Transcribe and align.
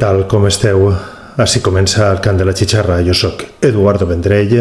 Tal, 0.00 0.22
com 0.24 0.46
esteu? 0.48 0.86
Així 1.44 1.60
comença 1.60 2.06
el 2.08 2.22
cant 2.24 2.38
de 2.40 2.46
la 2.48 2.54
xixarra. 2.56 3.02
Jo 3.04 3.12
sóc 3.12 3.42
Eduardo 3.60 4.06
Vendrell 4.08 4.54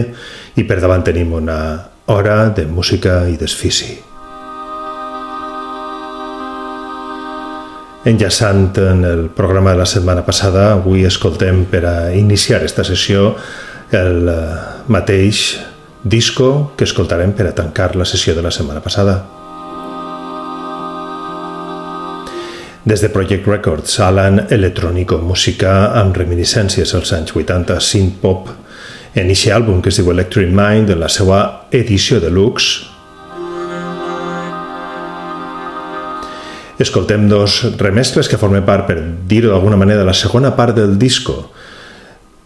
i 0.59 0.65
per 0.67 0.81
davant 0.83 1.05
tenim 1.07 1.31
una 1.37 1.55
hora 2.11 2.49
de 2.51 2.65
música 2.67 3.21
i 3.31 3.37
desfici. 3.39 3.93
Enllaçant 8.11 8.67
en 8.83 9.07
el 9.07 9.25
programa 9.39 9.71
de 9.71 9.79
la 9.79 9.87
setmana 9.87 10.27
passada, 10.27 10.73
avui 10.73 11.07
escoltem 11.07 11.63
per 11.71 11.85
a 11.87 11.97
iniciar 12.19 12.65
esta 12.67 12.83
sessió 12.83 13.37
el 13.95 14.27
eh, 14.27 14.37
mateix 14.91 15.55
disco 16.03 16.73
que 16.75 16.83
escoltarem 16.83 17.31
per 17.31 17.47
a 17.47 17.55
tancar 17.55 17.93
la 17.95 18.03
sessió 18.03 18.35
de 18.35 18.43
la 18.43 18.51
setmana 18.51 18.83
passada. 18.83 19.21
Des 22.89 23.01
de 23.01 23.09
Project 23.09 23.45
Records, 23.45 23.99
Alan 23.99 24.47
Electronico, 24.49 25.19
música 25.21 25.91
amb 25.93 26.15
reminiscències 26.17 26.89
als 26.97 27.11
anys 27.13 27.35
80, 27.37 27.75
synth 27.85 28.15
pop, 28.17 28.47
en 29.13 29.29
aquest 29.29 29.51
àlbum 29.53 29.83
que 29.85 29.91
es 29.91 29.99
diu 29.99 30.09
Electric 30.09 30.49
Mind, 30.49 30.89
en 30.89 30.97
la 31.03 31.09
seva 31.13 31.67
edició 31.69 32.17
de 32.17 32.31
luxe. 32.33 32.87
Escoltem 36.81 37.29
dos 37.29 37.59
remescles 37.77 38.25
que 38.25 38.41
formen 38.41 38.65
part, 38.65 38.87
per 38.89 38.97
dir-ho 39.29 39.53
d'alguna 39.53 39.77
manera, 39.77 40.01
de 40.01 40.09
la 40.09 40.17
segona 40.17 40.55
part 40.57 40.73
del 40.73 40.97
disco. 40.97 41.37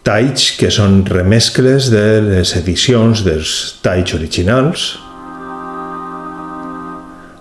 Taig, 0.04 0.58
que 0.60 0.68
són 0.68 1.06
remescles 1.08 1.88
de 1.88 2.20
les 2.20 2.52
edicions 2.60 3.24
dels 3.24 3.78
Taig 3.80 4.12
originals, 4.12 4.90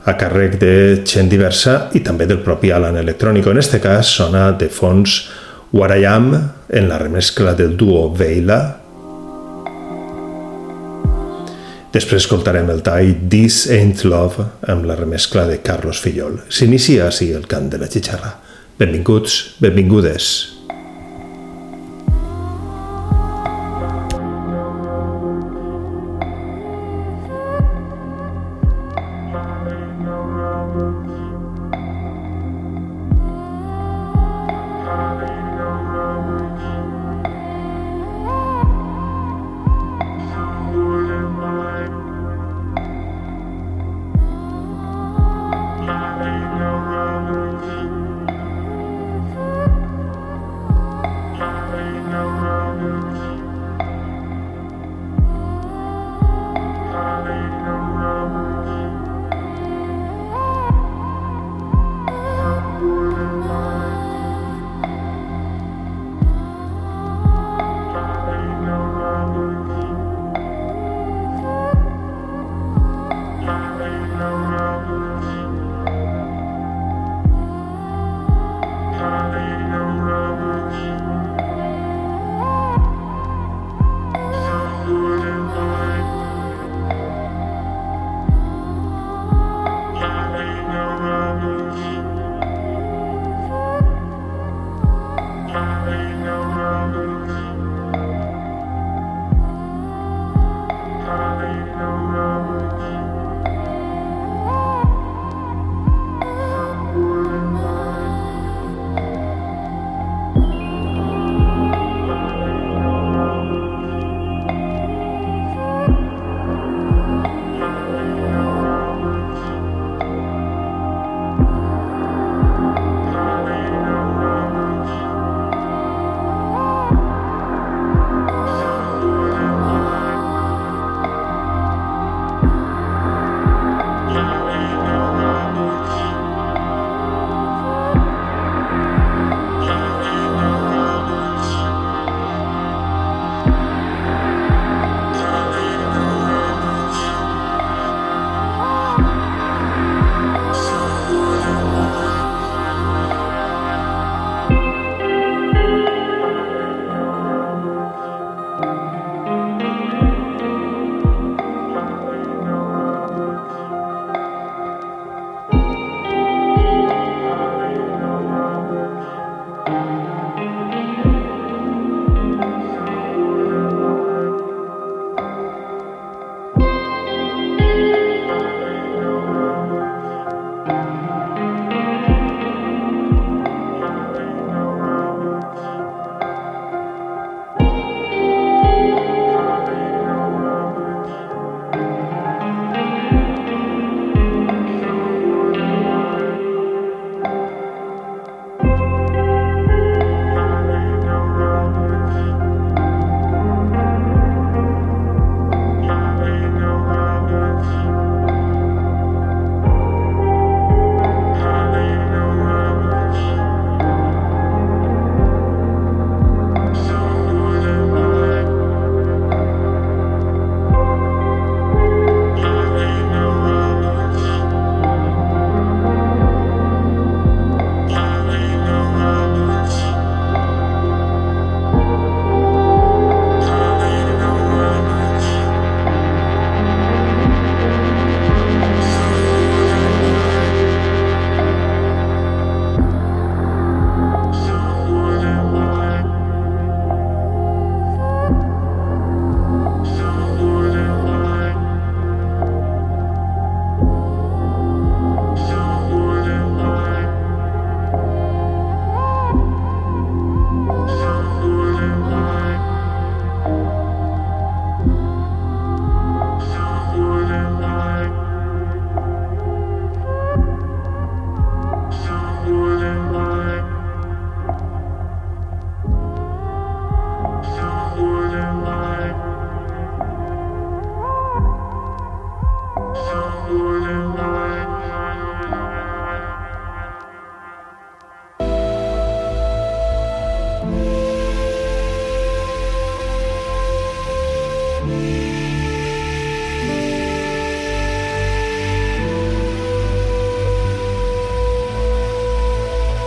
a 0.05 0.15
càrrec 0.19 0.57
de 0.59 0.75
gent 1.07 1.29
diversa 1.31 1.89
i 1.95 2.01
també 2.03 2.27
del 2.27 2.41
propi 2.43 2.71
Alan 2.75 2.97
Electrónico. 2.99 3.51
En 3.51 3.61
este 3.61 3.79
cas 3.79 4.11
sona 4.11 4.51
de 4.51 4.67
fons 4.69 5.29
What 5.71 5.95
I 5.95 6.05
Am 6.05 6.33
en 6.69 6.89
la 6.89 6.97
remescla 6.99 7.53
del 7.55 7.77
duo 7.77 8.09
Veila. 8.13 8.59
Després 11.93 12.23
escoltarem 12.23 12.71
el 12.73 12.81
tall 12.81 13.13
This 13.29 13.67
Ain't 13.71 14.03
Love 14.03 14.47
amb 14.67 14.87
la 14.89 14.97
remescla 14.97 15.45
de 15.47 15.59
Carlos 15.61 16.01
Fillol. 16.01 16.39
S'inicia 16.49 17.07
així 17.07 17.31
el 17.37 17.45
cant 17.47 17.69
de 17.69 17.79
la 17.81 17.89
xixarra. 17.89 18.33
Benvinguts, 18.79 19.55
benvingudes. 19.61 20.62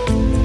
Bye. 0.06 0.35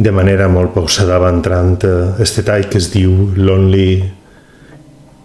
De 0.00 0.12
manera 0.16 0.48
molt 0.48 0.72
pausada 0.72 1.18
entrant 1.28 1.76
este 2.24 2.42
tall 2.46 2.68
que 2.72 2.78
es 2.80 2.88
diu 2.94 3.12
Lonely 3.36 4.00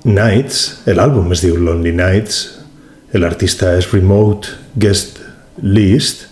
Nights, 0.06 0.82
l'àlbum 0.92 1.32
es 1.32 1.46
diu 1.46 1.56
Lonely 1.56 1.94
Nights, 1.96 2.42
l'artista 3.16 3.72
és 3.80 3.88
Remote 3.94 4.52
Guest 4.76 5.22
List, 5.64 6.26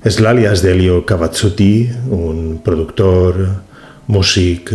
és 0.00 0.16
l'àlies 0.22 0.62
d'Elio 0.64 1.02
Cavazzuti, 1.04 1.90
un 2.14 2.56
productor, 2.64 3.36
músic, 4.08 4.72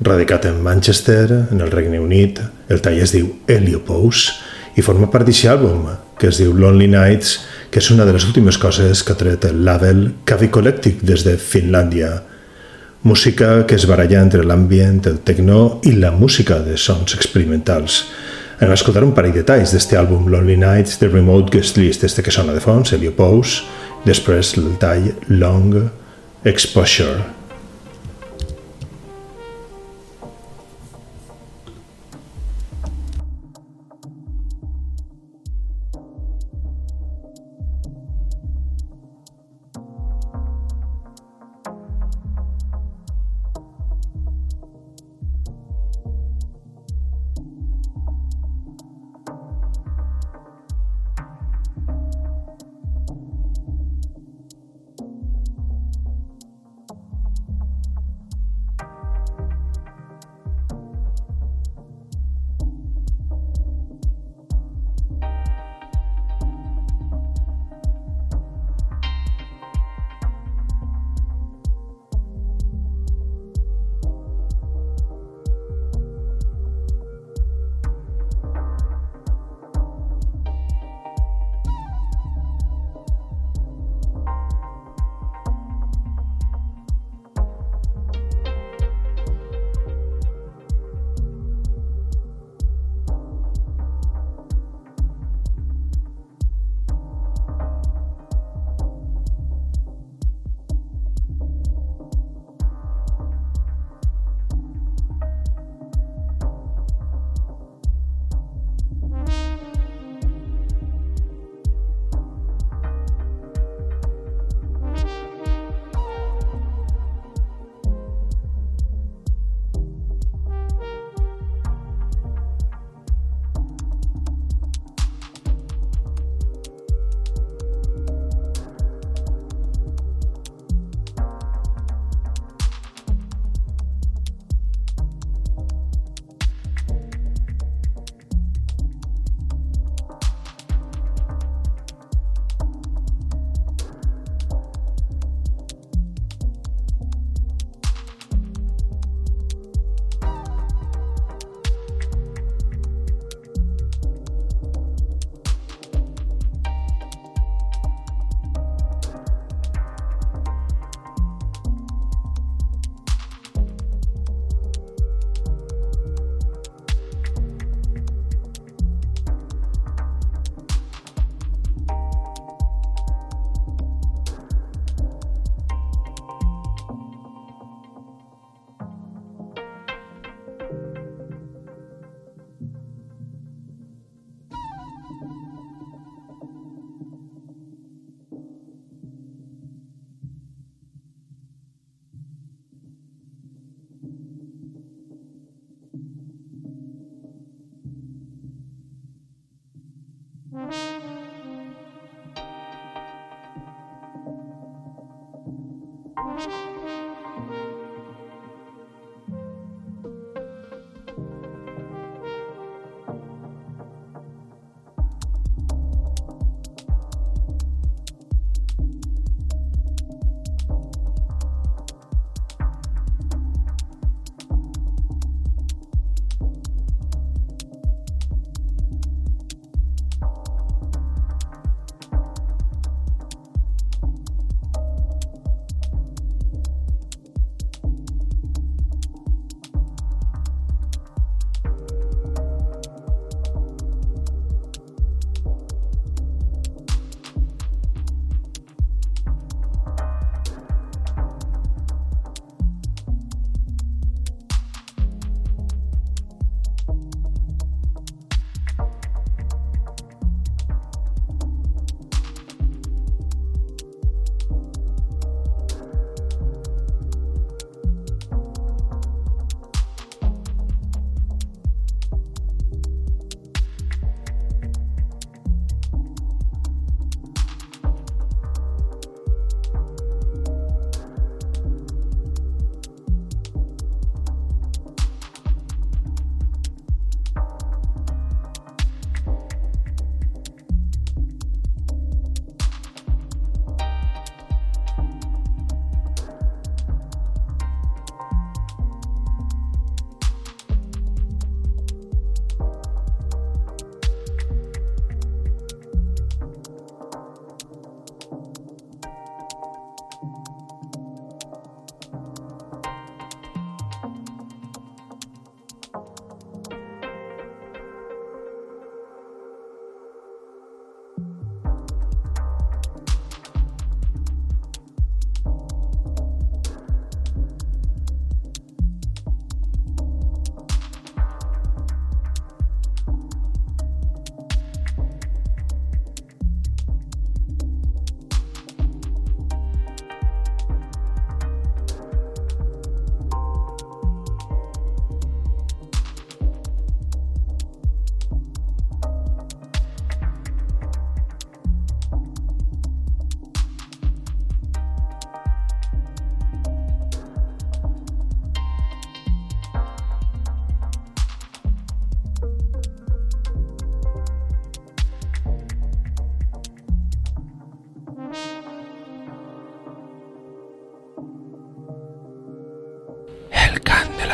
radicat 0.00 0.48
en 0.48 0.62
Manchester, 0.64 1.26
en 1.50 1.60
el 1.60 1.70
Regne 1.70 2.00
Unit. 2.00 2.40
El 2.72 2.80
tall 2.80 3.02
es 3.04 3.12
diu 3.12 3.28
Helio 3.50 3.82
Pose 3.84 4.38
i 4.78 4.86
forma 4.86 5.10
part 5.12 5.28
d'aquest 5.28 5.52
àlbum, 5.52 5.84
que 6.16 6.30
es 6.32 6.40
diu 6.40 6.56
Lonely 6.56 6.88
Nights, 6.88 7.36
que 7.68 7.84
és 7.84 7.92
una 7.92 8.08
de 8.08 8.16
les 8.16 8.24
últimes 8.24 8.56
coses 8.56 9.04
que 9.04 9.12
ha 9.12 9.20
tret 9.20 9.44
el 9.50 9.60
label 9.66 10.06
Cavi 10.24 10.48
Collective 10.48 11.04
des 11.04 11.28
de 11.28 11.36
Finlàndia. 11.36 12.29
Música 13.02 13.66
que 13.66 13.76
es 13.76 13.86
baralla 13.88 14.20
entre 14.20 14.42
l'ambient, 14.44 15.06
el 15.08 15.22
techno 15.24 15.80
i 15.88 15.94
la 15.96 16.10
música 16.12 16.58
de 16.60 16.76
sons 16.76 17.14
experimentals. 17.16 18.02
Anem 18.58 18.74
a 18.74 18.76
escoltar 18.76 19.06
un 19.06 19.14
parell 19.16 19.32
de 19.38 19.46
talls 19.48 19.72
d'este 19.72 19.96
àlbum 19.96 20.28
Lonely 20.28 20.58
Nights, 20.60 20.98
The 21.00 21.08
Remote 21.08 21.48
Guest 21.56 21.80
List, 21.80 22.04
este 22.04 22.20
que 22.20 22.34
sona 22.34 22.52
de 22.52 22.60
fons, 22.60 22.92
Helio 22.92 23.16
Pose, 23.16 23.64
després 24.04 24.52
el 24.60 24.74
tall 24.76 25.14
Long 25.32 25.80
Exposure. 26.44 27.39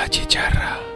La 0.07 0.96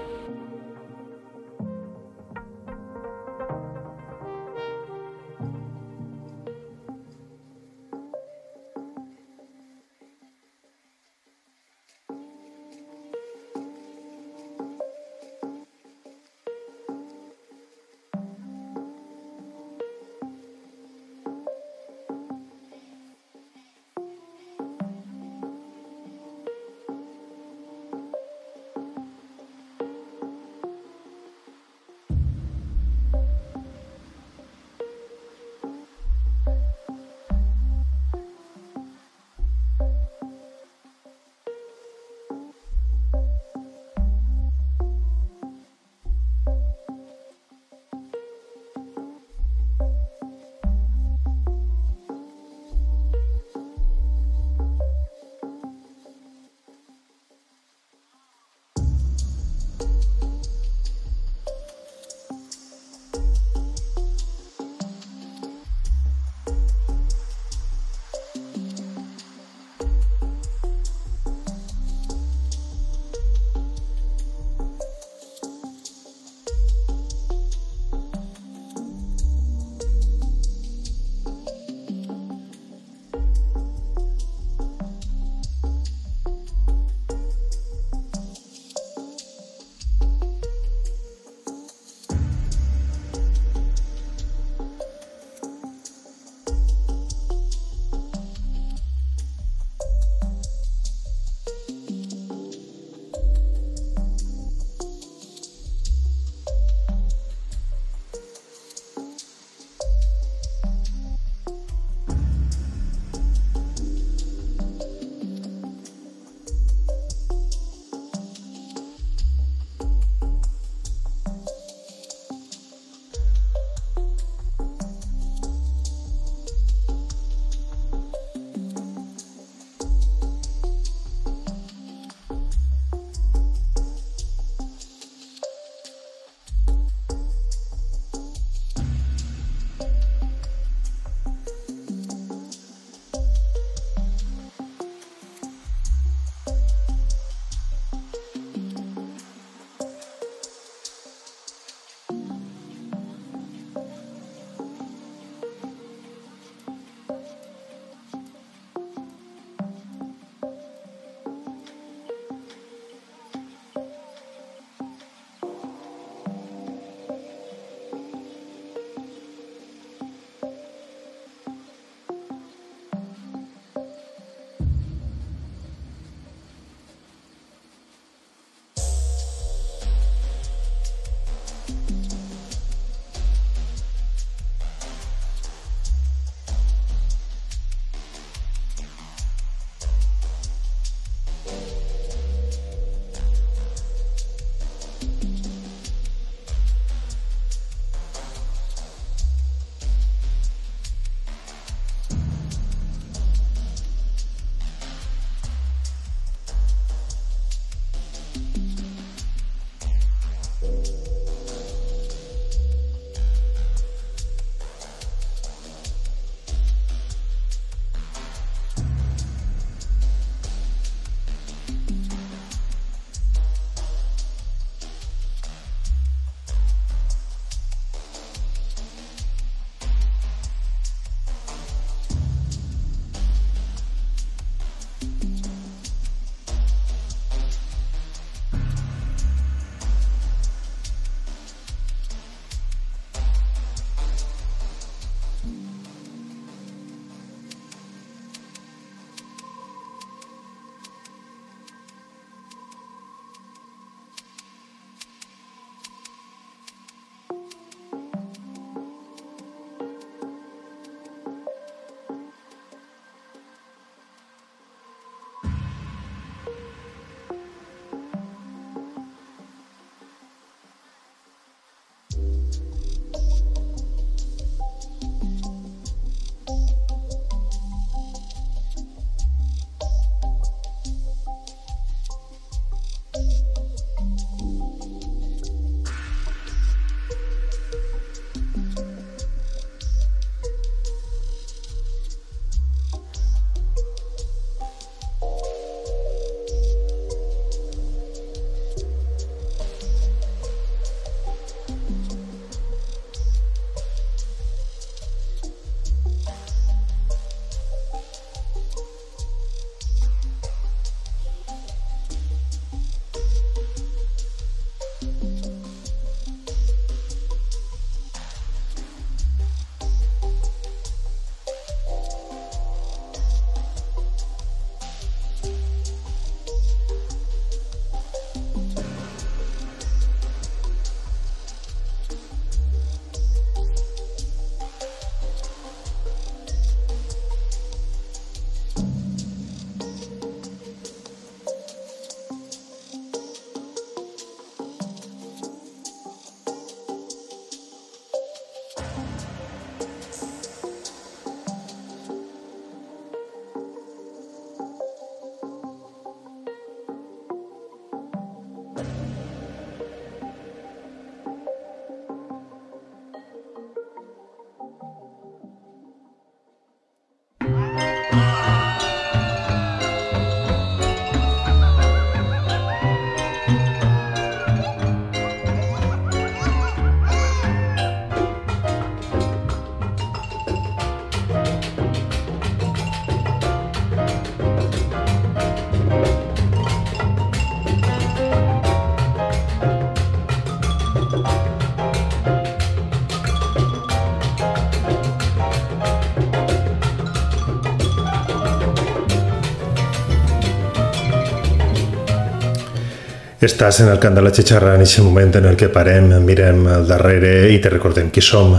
Estàs 403.40 403.78
en 403.80 403.88
el 403.88 403.96
cant 403.96 404.12
de 404.12 404.20
la 404.20 404.30
xixarra 404.36 404.74
en 404.76 404.82
aquest 404.84 405.00
moment 405.00 405.30
en 405.38 405.46
el 405.48 405.54
que 405.56 405.70
parem, 405.72 406.10
mirem 406.20 406.66
al 406.68 406.82
darrere 406.84 407.48
i 407.48 407.54
te 407.56 407.70
recordem 407.72 408.10
qui 408.12 408.20
som. 408.20 408.50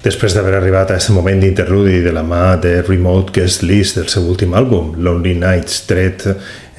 Després 0.00 0.32
d'haver 0.32 0.54
arribat 0.56 0.88
a 0.88 0.94
aquest 0.96 1.12
moment 1.12 1.42
d'interludi 1.42 1.98
de 2.00 2.14
la 2.16 2.22
mà 2.24 2.54
de 2.56 2.78
Remote 2.86 3.34
Guest 3.36 3.60
List 3.68 3.98
del 3.98 4.08
seu 4.08 4.24
últim 4.24 4.54
àlbum, 4.56 4.94
Lonely 4.96 5.34
Nights, 5.36 5.82
tret 5.84 6.24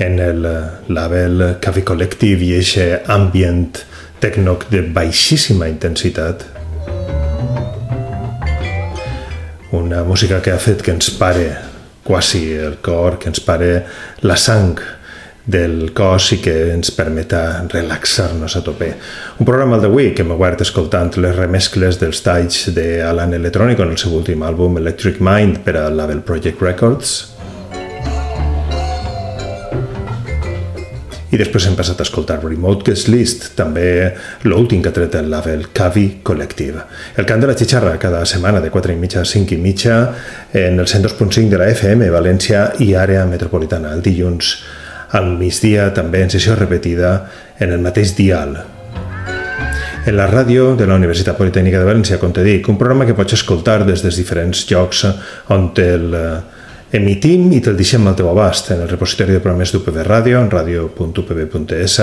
en 0.02 0.18
el 0.18 0.48
label 0.90 1.44
Cavi 1.62 1.84
Collective 1.86 2.42
i 2.48 2.56
eixe 2.58 2.88
ambient 3.06 3.84
tecnoc 4.24 4.66
de 4.72 4.82
baixíssima 4.96 5.68
intensitat. 5.70 6.42
Una 9.78 10.02
música 10.10 10.42
que 10.42 10.56
ha 10.56 10.58
fet 10.58 10.82
que 10.82 10.98
ens 10.98 11.14
pare 11.22 11.54
quasi 12.02 12.48
el 12.58 12.80
cor, 12.82 13.20
que 13.22 13.30
ens 13.30 13.46
pare 13.46 13.70
la 14.26 14.40
sang, 14.42 14.74
del 15.52 15.92
cos 15.94 16.32
i 16.36 16.40
que 16.44 16.56
ens 16.74 16.94
permeta 16.96 17.42
relaxar-nos 17.72 18.56
a 18.56 18.64
tope. 18.64 18.94
Un 19.40 19.48
programa 19.48 19.76
al 19.78 19.84
d'avui 19.86 20.14
que 20.16 20.24
hem 20.24 20.32
guardat 20.36 20.64
escoltant 20.68 21.12
les 21.20 21.36
remescles 21.36 22.00
dels 22.00 22.24
talls 22.24 22.70
d'Alan 22.76 23.36
Electronic 23.36 23.84
en 23.84 23.92
el 23.92 24.00
seu 24.00 24.16
últim 24.16 24.48
àlbum 24.48 24.80
Electric 24.80 25.20
Mind 25.20 25.62
per 25.66 25.76
al 25.82 26.00
label 26.00 26.24
Project 26.24 26.64
Records. 26.64 27.20
I 31.32 31.38
després 31.40 31.64
hem 31.64 31.78
passat 31.80 32.02
a 32.02 32.04
escoltar 32.04 32.42
Remote 32.42 32.84
Guest 32.90 33.08
List, 33.08 33.46
també 33.56 33.86
l'últim 34.44 34.82
que 34.84 34.92
ha 34.92 34.96
tret 34.96 35.16
el 35.16 35.30
label 35.32 35.70
Cavi 35.72 36.20
Collective. 36.28 36.84
El 37.16 37.28
cant 37.30 37.40
de 37.40 37.48
la 37.48 37.56
xixarra 37.56 37.94
cada 38.04 38.26
setmana 38.28 38.60
de 38.60 38.72
4 38.72 38.92
i 38.92 39.00
mitja 39.00 39.22
a 39.24 39.30
5 39.30 39.56
i 39.56 39.62
mitja 39.64 40.02
en 40.52 40.84
el 40.84 40.92
102.5 40.92 41.48
de 41.54 41.62
la 41.62 41.70
FM, 41.72 42.12
València 42.12 42.66
i 42.84 42.92
àrea 43.00 43.24
metropolitana. 43.32 43.94
El 43.96 44.04
dilluns 44.04 44.58
al 45.18 45.34
migdia 45.40 45.90
també 45.96 46.24
en 46.24 46.32
sessió 46.34 46.56
repetida 46.56 47.16
en 47.60 47.74
el 47.76 47.84
mateix 47.84 48.16
dial. 48.18 48.56
En 50.02 50.16
la 50.18 50.26
ràdio 50.26 50.72
de 50.80 50.88
la 50.90 50.96
Universitat 50.98 51.38
Politècnica 51.38 51.78
de 51.78 51.86
València, 51.86 52.18
com 52.18 52.32
te 52.34 52.42
dic, 52.46 52.66
un 52.72 52.80
programa 52.80 53.06
que 53.06 53.14
pots 53.18 53.36
escoltar 53.38 53.84
des 53.86 54.02
dels 54.02 54.18
diferents 54.18 54.64
llocs 54.72 55.04
on 55.54 55.70
el 55.78 56.16
eh, 56.18 56.40
emitim 56.92 57.48
i 57.56 57.62
te'l 57.64 57.78
deixem 57.80 58.04
al 58.08 58.16
teu 58.20 58.28
abast 58.28 58.72
en 58.74 58.82
el 58.84 58.90
repositori 58.92 59.32
de 59.32 59.40
programes 59.40 59.72
d'UPB 59.72 60.02
Ràdio, 60.04 60.42
en 60.42 60.50
radio.upb.es, 60.52 61.96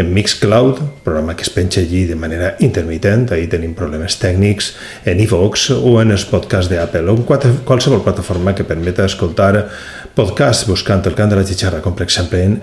en 0.00 0.12
Mixcloud, 0.14 0.80
programa 1.04 1.36
que 1.36 1.44
es 1.44 1.50
penja 1.52 1.82
allí 1.82 2.06
de 2.08 2.16
manera 2.16 2.54
intermitent, 2.60 3.28
ahir 3.32 3.50
tenim 3.52 3.74
problemes 3.76 4.16
tècnics, 4.22 4.72
en 5.04 5.20
iVox 5.20 5.68
o 5.76 5.98
en 6.00 6.16
els 6.16 6.24
podcasts 6.30 6.72
d'Apple 6.72 7.12
o 7.12 7.18
en 7.18 7.60
qualsevol 7.68 8.02
plataforma 8.06 8.54
que 8.56 8.64
permeta 8.64 9.04
escoltar 9.04 9.68
podcast 10.16 10.66
buscant 10.68 11.04
el 11.06 11.18
cant 11.18 11.32
de 11.32 11.36
la 11.36 11.46
xicharra, 11.46 11.82
com 11.84 11.92
per 11.92 12.08
exemple 12.08 12.40
en 12.40 12.58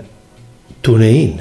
TuneIn. 0.82 1.40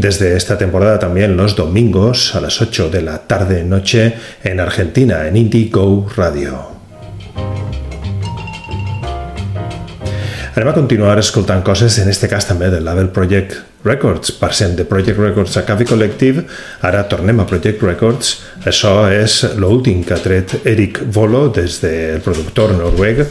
Desde 0.00 0.34
esta 0.34 0.56
temporada 0.56 0.98
también 0.98 1.36
los 1.36 1.54
domingos 1.54 2.34
a 2.34 2.40
las 2.40 2.62
8 2.62 2.88
de 2.88 3.02
la 3.02 3.18
tarde-noche 3.18 4.14
en 4.42 4.58
Argentina, 4.58 5.28
en 5.28 5.36
Indigo 5.36 6.08
Radio. 6.16 6.79
Anem 10.50 10.66
a 10.66 10.74
continuar 10.74 11.18
escoltant 11.20 11.62
coses, 11.62 11.94
en 12.02 12.08
este 12.10 12.26
cas 12.26 12.48
també 12.48 12.72
del 12.72 12.82
label 12.82 13.12
Project 13.14 13.54
Records. 13.86 14.32
Passem 14.34 14.74
de 14.74 14.82
Project 14.84 15.20
Records 15.22 15.54
a 15.60 15.62
Cavi 15.64 15.86
Collective, 15.86 16.42
ara 16.82 17.04
tornem 17.06 17.38
a 17.38 17.46
Project 17.46 17.84
Records. 17.86 18.32
Això 18.66 19.06
és 19.14 19.44
l'últim 19.62 20.02
que 20.02 20.18
ha 20.18 20.20
tret 20.20 20.58
Eric 20.66 21.04
Volo 21.14 21.46
des 21.54 21.78
del 21.84 22.18
productor 22.26 22.74
noruec. 22.74 23.22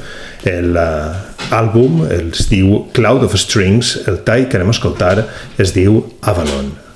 L'àlbum 0.48 2.06
es 2.08 2.48
diu 2.48 2.86
Cloud 2.96 3.28
of 3.28 3.36
Strings, 3.36 3.98
el 4.08 4.24
tall 4.24 4.48
que 4.48 4.56
anem 4.62 4.72
a 4.72 4.80
escoltar 4.80 5.18
es 5.60 5.76
diu 5.76 6.06
Avalon. 6.24 6.89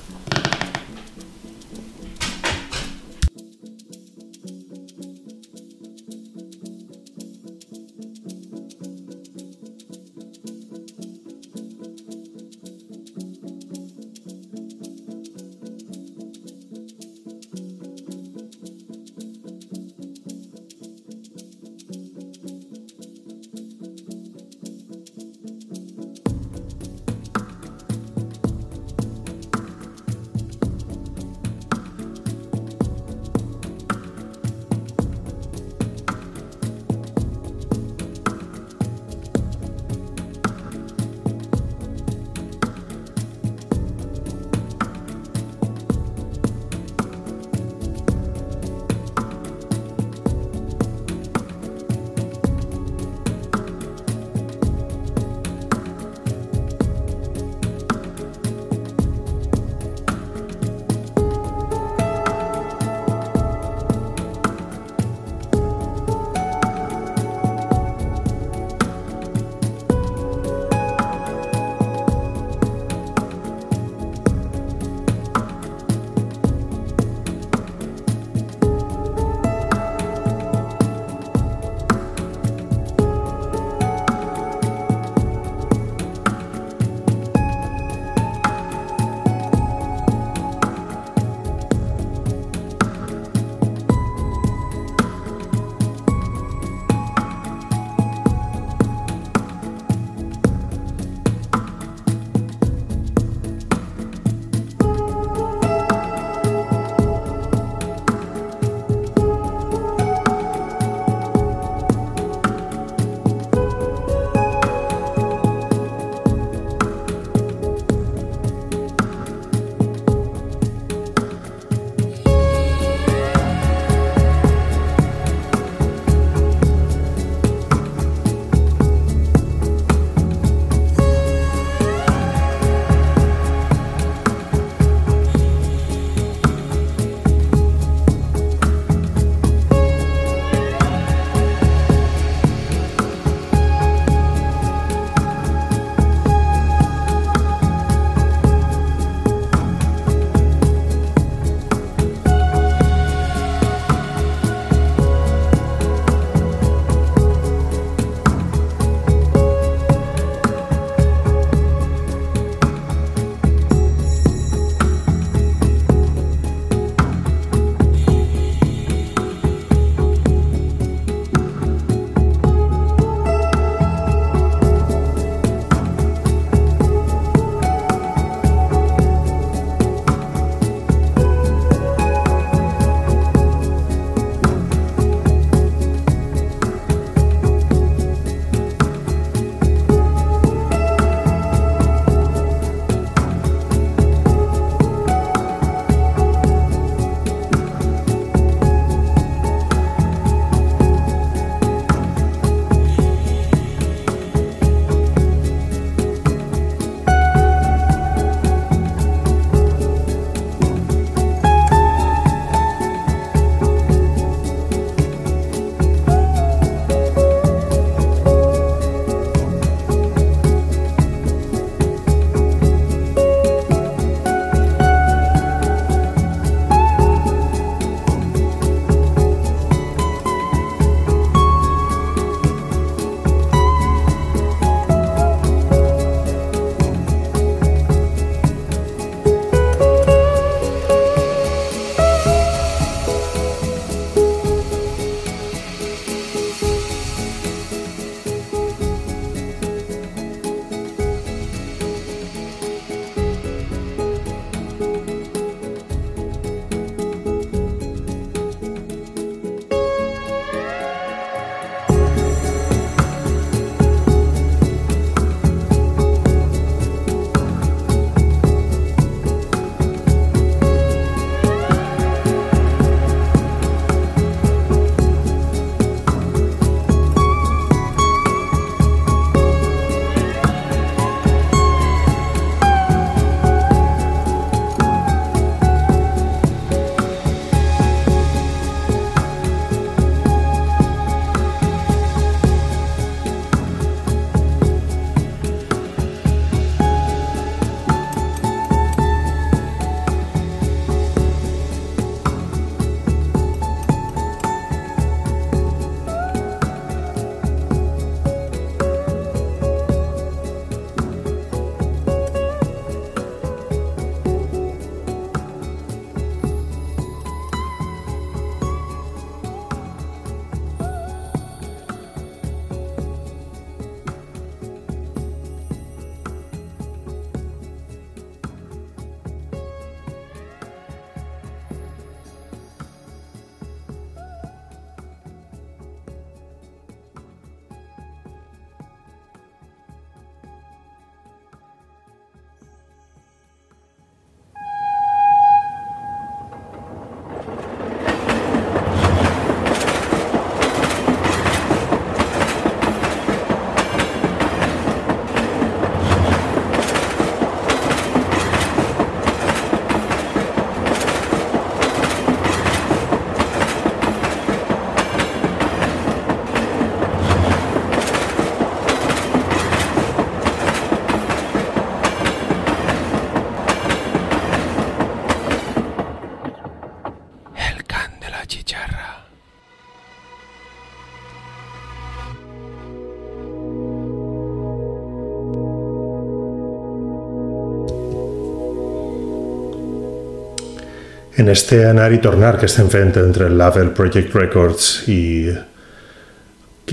En 391.44 391.50
este 391.50 391.86
anar 391.86 392.14
i 392.16 392.22
tornar 392.24 392.54
que 392.56 392.70
estem 392.70 392.88
fent 392.88 393.18
entre 393.20 393.50
el 393.50 393.58
label 393.60 393.90
Project 393.92 394.32
Records 394.32 394.86
i 395.12 395.52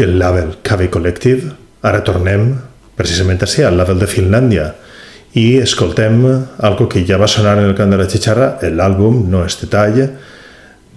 el 0.02 0.16
label 0.18 0.56
Cave 0.66 0.88
Collective, 0.90 1.52
ara 1.86 2.00
tornem 2.02 2.48
precisament 2.98 3.44
a 3.44 3.46
ser 3.46 3.68
al 3.68 3.76
label 3.78 4.00
de 4.02 4.08
Finlàndia 4.10 4.64
i 5.38 5.60
escoltem 5.62 6.24
algo 6.66 6.88
que 6.90 7.04
ja 7.06 7.20
va 7.22 7.28
sonar 7.30 7.60
en 7.60 7.68
el 7.68 7.76
cant 7.78 7.94
de 7.94 8.00
la 8.00 8.08
xixarra, 8.10 8.48
l'àlbum, 8.74 9.20
no 9.30 9.44
és 9.46 9.54
detall, 9.60 10.00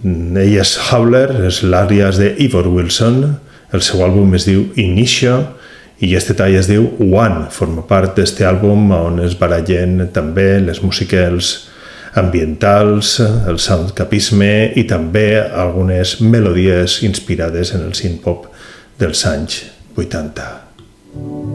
ell 0.02 0.56
és 0.64 0.72
Howler, 0.88 1.28
és 1.46 1.62
l'àlias 1.62 2.18
de 2.18 2.32
Ivor 2.48 2.72
Wilson, 2.74 3.20
el 3.70 3.86
seu 3.86 4.02
àlbum 4.02 4.34
es 4.34 4.48
diu 4.50 4.64
Inicio 4.82 5.36
i 6.02 6.10
aquest 6.10 6.34
tall 6.42 6.58
es 6.58 6.72
diu 6.72 6.90
One, 6.98 7.52
forma 7.54 7.86
part 7.86 8.18
d'aquest 8.18 8.42
àlbum 8.50 8.90
on 8.98 9.22
es 9.22 9.38
barallen 9.38 10.08
també 10.10 10.58
les 10.66 10.82
musicals 10.82 11.54
ambientals, 12.20 13.18
el 13.22 13.60
soundcapisme 13.62 14.74
i 14.78 14.86
també 14.90 15.28
algunes 15.42 16.20
melodies 16.22 17.02
inspirades 17.08 17.74
en 17.78 17.88
el 17.88 17.98
synth-pop 17.98 18.48
dels 19.02 19.26
anys 19.30 19.64
80. 19.98 21.53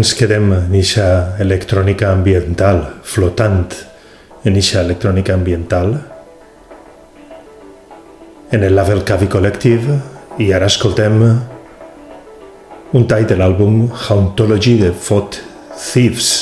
Ens 0.00 0.14
quedem 0.16 0.46
en 0.54 0.72
eixa 0.78 1.36
electrònica 1.44 2.08
ambiental, 2.14 2.78
flotant 3.04 3.66
en 4.48 4.54
eixa 4.56 4.80
electrònica 4.80 5.34
ambiental, 5.36 5.90
en 8.48 8.64
el 8.64 8.72
Label 8.78 9.02
Cavi 9.04 9.28
Collective, 9.28 9.98
i 10.40 10.54
ara 10.56 10.70
escoltem 10.72 11.18
un 12.96 13.06
tall 13.12 13.28
de 13.28 13.36
l'àlbum 13.36 13.90
Hauntology 14.06 14.78
de 14.80 14.94
Fot 14.96 15.36
Thieves. 15.76 16.32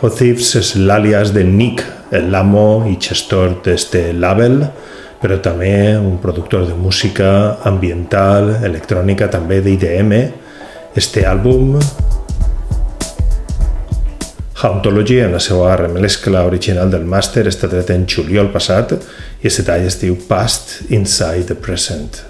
Fot 0.00 0.18
Thieves 0.18 0.56
és 0.58 0.74
l'àlias 0.80 1.30
de 1.36 1.46
Nick, 1.46 1.86
l'amo 2.10 2.88
i 2.90 2.98
gestor 2.98 3.60
d'este 3.68 4.08
label, 4.18 4.64
però 5.22 5.38
també 5.38 5.94
un 5.94 6.18
productor 6.18 6.66
de 6.66 6.74
música 6.74 7.60
ambiental, 7.70 8.56
electrònica, 8.66 9.30
també 9.30 9.62
d'IDM. 9.62 10.16
Este 10.98 11.22
àlbum 11.22 11.76
Hauntology 14.62 15.20
en 15.24 15.32
la 15.32 15.38
seva 15.40 15.70
remescla 15.80 16.42
original 16.44 16.90
del 16.92 17.06
màster 17.08 17.46
està 17.48 17.70
tret 17.72 17.92
en 17.94 18.04
juliol 18.04 18.50
passat 18.52 18.92
i 18.92 18.98
aquest 19.48 19.64
tall 19.70 19.86
es 19.88 19.96
diu 20.02 20.18
Past 20.28 20.90
Inside 20.90 21.48
the 21.48 21.56
Present. 21.56 22.20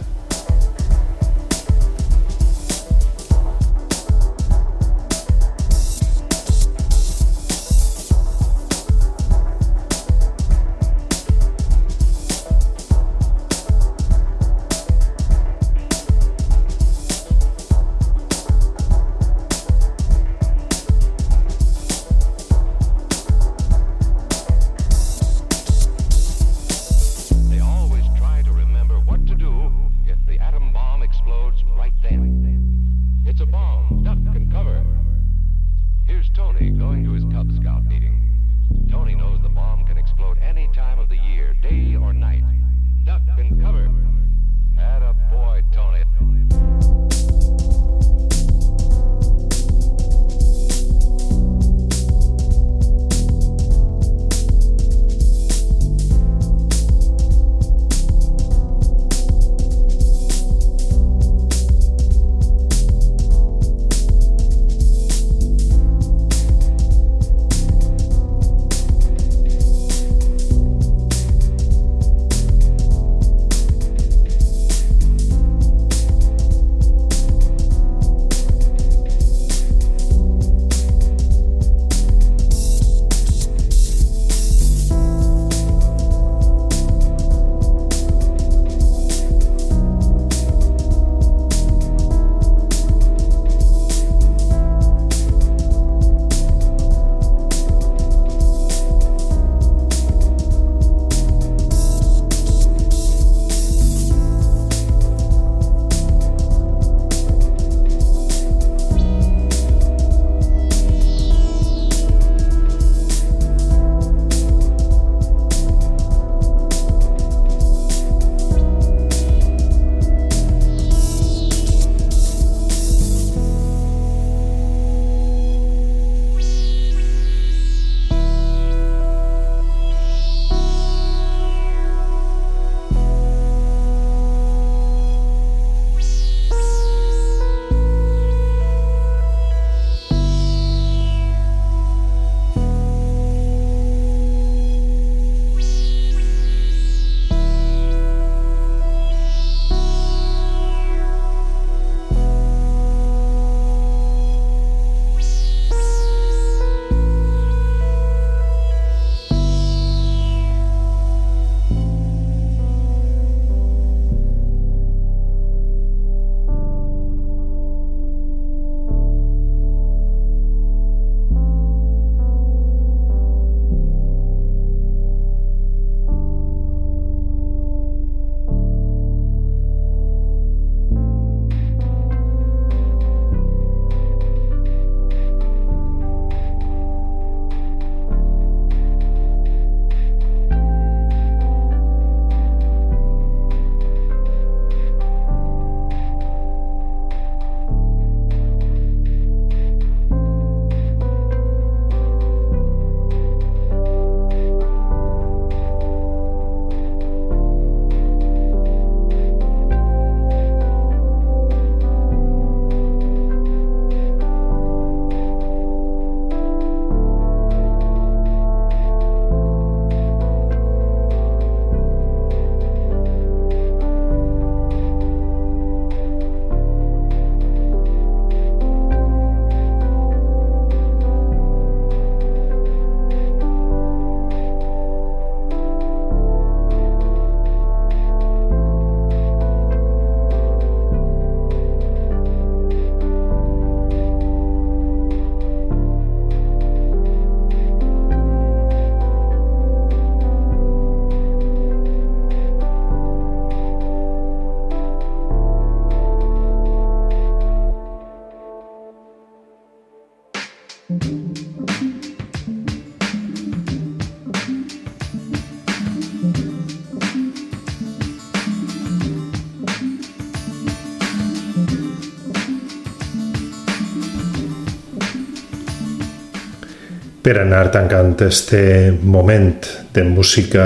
Per 277.31 277.45
anar 277.45 277.68
tancant 277.70 278.16
este 278.26 278.91
moment 279.07 279.62
de 279.95 280.03
música 280.03 280.64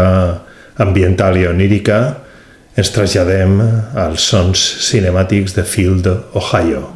ambiental 0.81 1.37
i 1.37 1.43
onírica, 1.45 1.99
ens 2.73 2.89
traslladem 2.95 3.59
als 4.01 4.25
sons 4.31 4.63
cinemàtics 4.87 5.53
de 5.59 5.65
Field, 5.69 6.09
Ohio. 6.41 6.87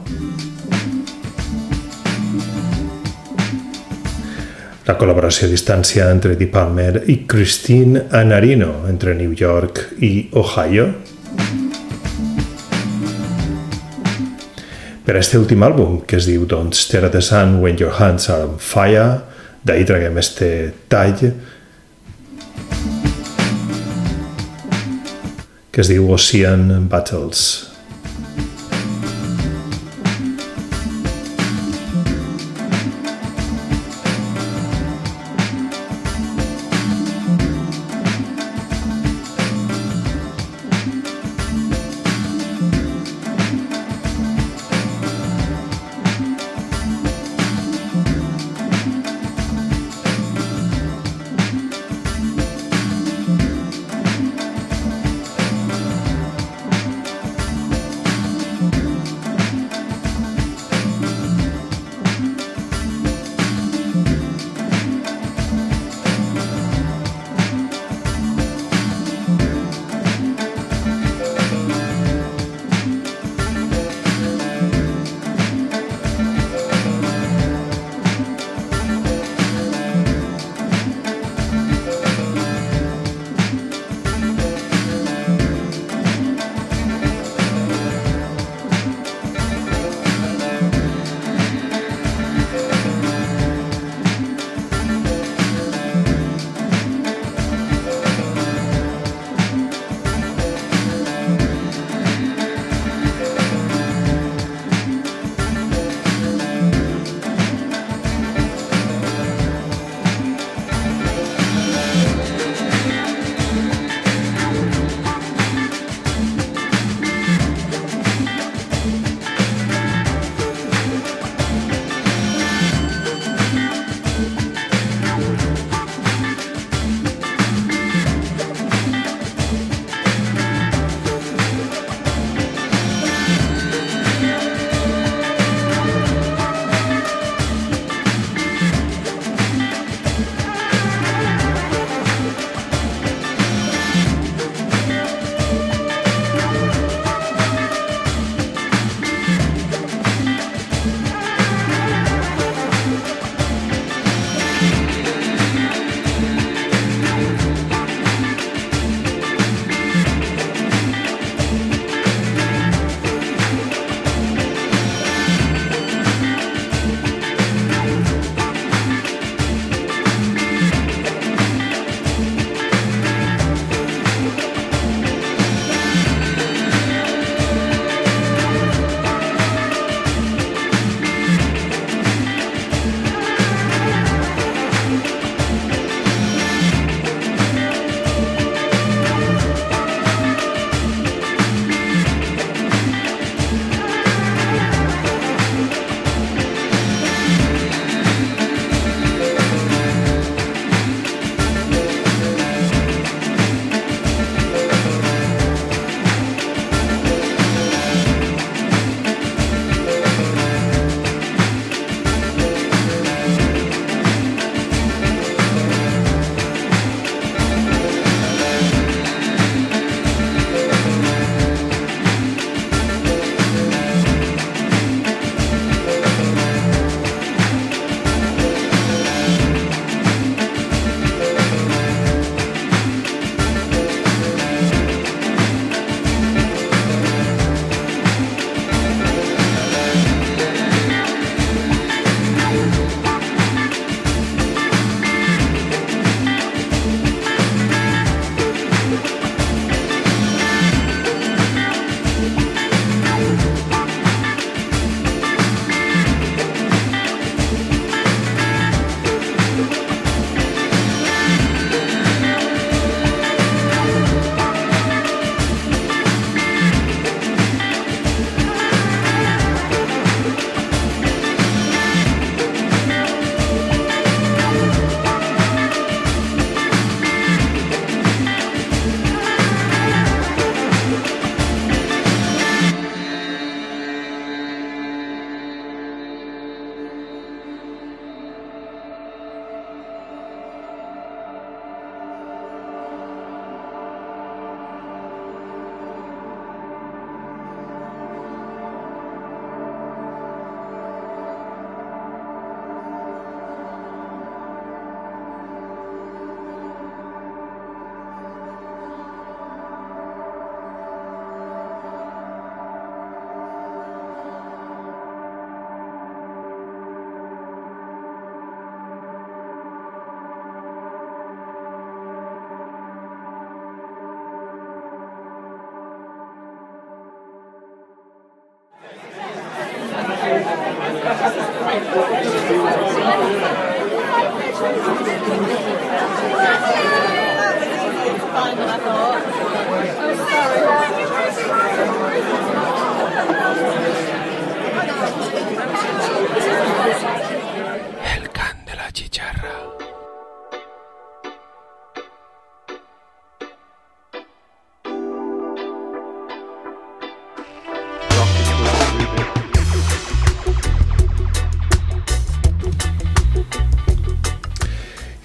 La 4.88 4.96
col·laboració 4.96 5.50
a 5.50 5.52
distància 5.52 6.08
entre 6.08 6.32
Eddie 6.32 6.48
Palmer 6.48 7.04
i 7.04 7.20
Christine 7.28 8.06
Anarino 8.08 8.86
entre 8.88 9.12
New 9.20 9.36
York 9.36 9.98
i 10.00 10.30
Ohio 10.32 10.94
per 15.04 15.16
a 15.16 15.20
este 15.20 15.36
últim 15.36 15.60
àlbum 15.60 16.06
que 16.08 16.16
es 16.16 16.24
diu 16.24 16.48
Don't 16.48 16.72
Stare 16.72 17.12
at 17.12 17.12
the 17.12 17.20
Sun 17.20 17.60
When 17.60 17.76
Your 17.76 18.00
Hands 18.00 18.32
Are 18.32 18.48
on 18.48 18.56
Fire 18.56 19.36
D'ahí 19.68 19.84
traguem 19.84 20.16
este 20.16 20.46
tall 20.88 21.18
que 25.68 25.82
es 25.84 25.90
diu 25.92 26.08
Ocean 26.08 26.88
Battles. 26.88 27.67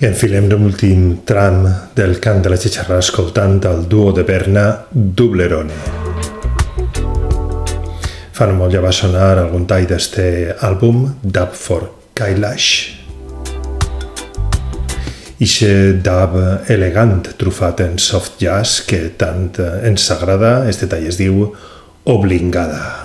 I 0.04 0.08
enfilem 0.10 0.50
l'últim 0.52 1.04
tram 1.24 1.62
del 1.96 2.18
cant 2.20 2.42
de 2.44 2.50
la 2.52 2.58
xixarra 2.60 2.98
escoltant 3.00 3.62
el 3.70 3.86
duo 3.88 4.10
de 4.12 4.26
Berna 4.28 4.64
Dublerone. 4.92 5.78
Fa 8.36 8.48
no 8.50 8.58
molt 8.58 8.76
ja 8.76 8.82
va 8.84 8.92
sonar 8.92 9.30
algun 9.38 9.64
tall 9.70 9.88
d'este 9.88 10.26
àlbum, 10.60 11.06
Dub 11.24 11.56
for 11.56 11.86
Kailash. 12.20 12.68
Ixe 15.40 15.72
dub 16.04 16.36
elegant 16.76 17.32
trufat 17.40 17.86
en 17.88 17.96
soft 17.96 18.44
jazz 18.44 18.84
que 18.84 19.06
tant 19.16 19.56
ens 19.88 20.12
agrada, 20.12 20.68
este 20.68 20.92
tall 20.92 21.08
es 21.08 21.22
diu 21.24 21.48
Oblingada. 22.04 23.03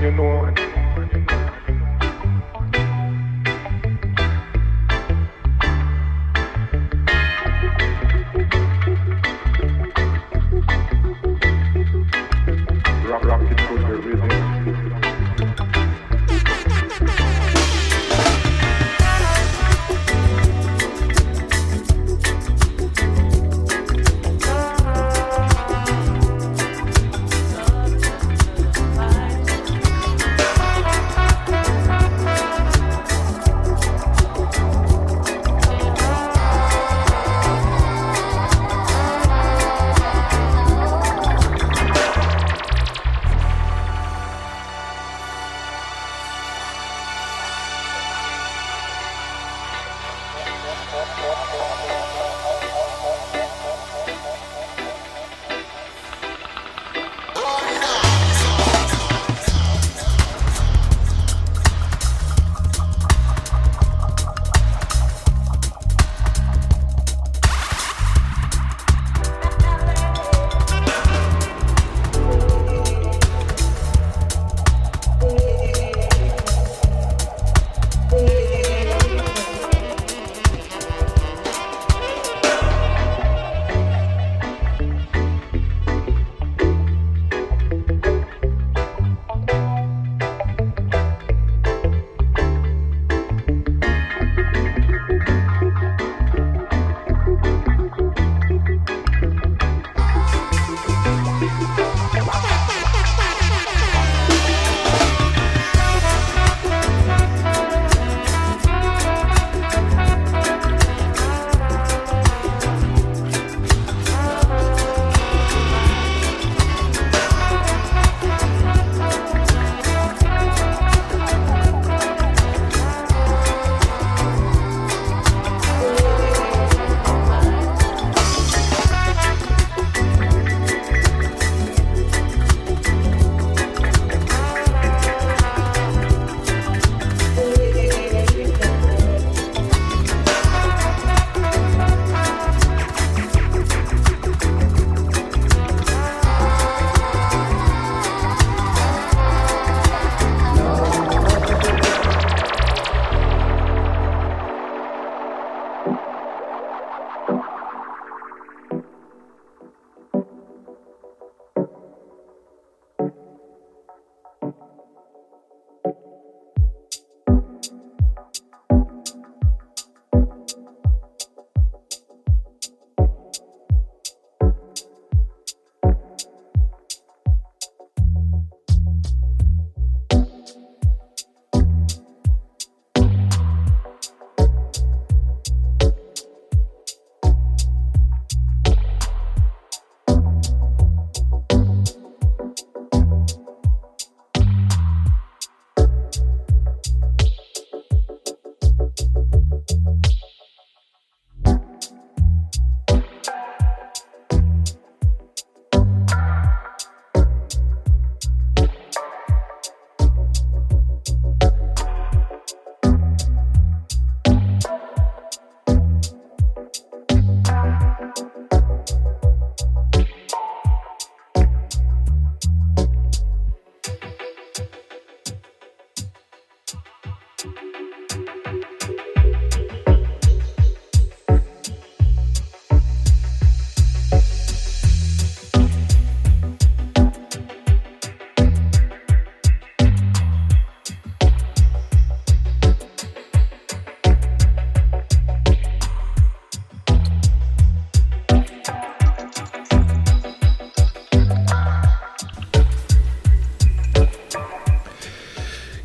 you 0.00 0.10
know. 0.12 0.46
it. 0.46 0.69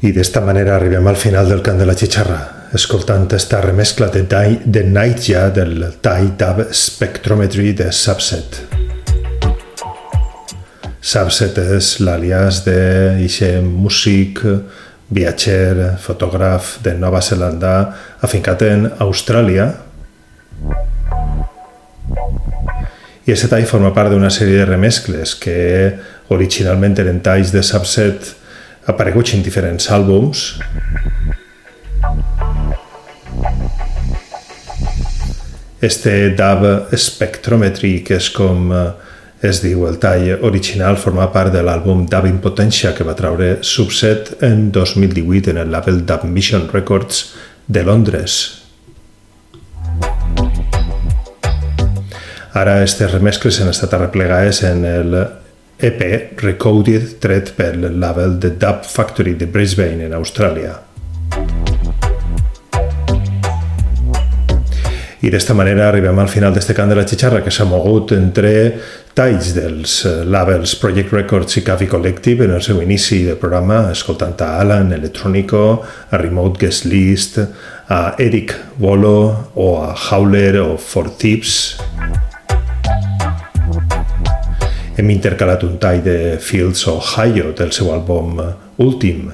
I 0.06 0.12
d'esta 0.14 0.42
manera 0.46 0.76
arribem 0.76 1.08
al 1.10 1.16
final 1.18 1.48
del 1.50 1.64
cant 1.66 1.80
de 1.82 1.86
la 1.90 1.96
xixarra, 1.98 2.38
escoltant 2.78 3.24
esta 3.34 3.58
remescla 3.64 4.12
de, 4.14 4.22
de 4.62 4.84
Nightja 4.86 5.48
del 5.50 5.82
Tai 5.98 6.28
Dub 6.38 6.60
Spectrometry 6.70 7.72
de 7.74 7.88
Subset. 7.90 8.60
Subset 11.02 11.58
és 11.58 11.90
l'alias 12.06 12.62
de 12.68 12.78
ixe 13.26 13.50
músic, 13.66 14.44
viatger, 15.10 15.98
fotògraf 16.06 16.76
de 16.86 16.94
Nova 17.02 17.26
Zelanda, 17.26 17.74
afincat 18.22 18.62
en 18.70 18.88
Austràlia, 19.02 19.72
i 23.26 23.34
aquest 23.34 23.50
tall 23.50 23.66
forma 23.66 23.90
part 23.90 24.14
d'una 24.14 24.30
sèrie 24.30 24.62
de 24.62 24.70
remescles 24.70 25.34
que 25.42 25.60
originalment 26.30 26.94
eren 27.02 27.26
talls 27.26 27.58
de 27.58 27.66
Subset 27.66 28.36
apareguts 28.86 29.34
en 29.34 29.44
diferents 29.46 29.90
àlbums 29.92 30.48
este 35.86 36.30
dub 36.30 36.90
Spectrometry, 36.98 38.00
que 38.04 38.18
és 38.18 38.30
com 38.34 38.72
eh, 38.74 38.86
es 39.46 39.62
diu 39.62 39.86
el 39.86 40.00
tall 40.02 40.42
original, 40.48 40.98
forma 40.98 41.28
part 41.34 41.54
de 41.54 41.62
l'àlbum 41.62 42.06
Dub 42.10 42.26
in 42.26 42.40
Potentia 42.42 42.94
que 42.98 43.06
va 43.06 43.16
traure 43.18 43.60
Subset 43.62 44.36
en 44.44 44.72
2018 44.74 45.54
en 45.54 45.62
el 45.62 45.72
label 45.72 46.02
Dub 46.06 46.26
Mission 46.26 46.68
Records 46.74 47.36
de 47.68 47.84
Londres. 47.84 48.40
Ara 52.56 52.78
aquestes 52.80 53.12
remescles 53.12 53.60
han 53.62 53.70
estat 53.70 53.94
arreplegades 53.94 54.64
en 54.64 54.86
el 54.88 55.16
EP 55.80 56.40
Recoded 56.40 57.18
tret 57.20 57.52
pel 57.58 57.84
label 58.00 58.40
de 58.40 58.54
Dub 58.56 58.86
Factory 58.88 59.34
de 59.36 59.48
Brisbane, 59.52 60.06
en 60.08 60.14
Austràlia. 60.16 60.78
I 65.26 65.32
d'esta 65.34 65.56
manera 65.58 65.88
arribem 65.90 66.20
al 66.22 66.30
final 66.30 66.54
d'este 66.54 66.76
cant 66.78 66.92
de 66.92 66.96
la 66.96 67.06
xixarra 67.10 67.42
que 67.42 67.52
s'ha 67.52 67.66
mogut 67.66 68.14
entre 68.14 68.52
talls 69.18 69.56
dels 69.56 69.96
labels 70.30 70.76
Project 70.78 71.16
Records 71.16 71.58
i 71.58 71.64
Cavi 71.66 71.88
Collective 71.90 72.46
en 72.46 72.54
el 72.56 72.62
seu 72.62 72.82
inici 72.84 73.24
de 73.26 73.34
programa, 73.40 73.88
escoltant 73.92 74.38
a 74.46 74.52
Alan, 74.62 74.94
Electronico, 74.94 75.82
a 76.12 76.22
Remote 76.22 76.62
Guest 76.62 76.86
List, 76.86 77.42
a 77.90 78.14
Eric 78.20 78.54
Volo 78.78 79.52
o 79.56 79.82
a 79.82 79.96
Howler 79.96 80.62
o 80.62 80.78
For 80.78 81.10
Tips. 81.10 82.25
Hem 84.96 85.10
intercalat 85.12 85.64
un 85.68 85.74
tall 85.76 86.00
de 86.06 86.38
Fields 86.40 86.86
Ohio 86.88 87.50
del 87.52 87.74
seu 87.76 87.90
àlbum 87.92 88.38
últim, 88.80 89.28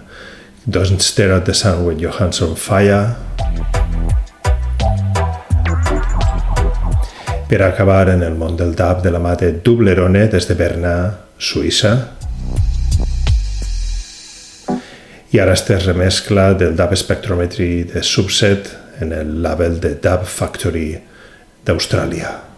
Don't 0.66 1.05
Stare 1.05 1.36
at 1.38 1.45
the 1.45 1.53
Sun 1.53 1.84
When 1.86 2.01
Your 2.01 2.18
Hands 2.18 2.41
on 2.41 2.55
Fire. 2.57 3.14
Per 7.45 7.62
acabar 7.62 8.09
en 8.09 8.26
el 8.26 8.34
món 8.41 8.57
del 8.57 8.74
dub 8.74 9.05
de 9.05 9.14
la 9.14 9.22
mà 9.22 9.36
de 9.38 9.53
Dublerone 9.62 10.26
des 10.34 10.49
de 10.49 10.57
Berna, 10.57 10.95
Suïssa. 11.38 11.95
I 15.32 15.39
ara 15.39 15.53
este 15.53 15.78
remescla 15.78 16.55
del 16.57 16.74
Dub 16.76 16.97
Spectrometry 16.97 17.84
de 17.93 18.01
Subset 18.01 18.74
en 18.99 19.14
el 19.14 19.43
label 19.43 19.78
de 19.80 19.93
Dub 20.01 20.26
Factory 20.26 20.95
d'Austràlia. 21.66 22.51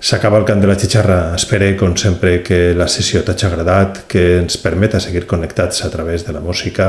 S'acaba 0.00 0.38
el 0.40 0.46
cant 0.48 0.62
de 0.62 0.68
la 0.68 0.78
xixarra. 0.80 1.34
Espero, 1.36 1.66
com 1.76 1.92
sempre, 2.00 2.38
que 2.40 2.72
la 2.72 2.86
sessió 2.88 3.20
t'hagi 3.24 3.44
agradat, 3.50 4.06
que 4.08 4.38
ens 4.40 4.56
permeta 4.62 5.00
seguir 5.00 5.26
connectats 5.28 5.84
a 5.84 5.90
través 5.92 6.24
de 6.24 6.32
la 6.32 6.40
música 6.40 6.86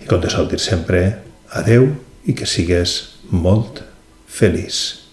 i, 0.00 0.06
com 0.08 0.22
te 0.22 0.32
sol 0.32 0.48
dir 0.48 0.60
sempre, 0.62 1.02
adeu 1.60 1.90
i 2.24 2.32
que 2.32 2.48
sigues 2.48 3.20
molt 3.28 3.82
feliç. 4.32 5.07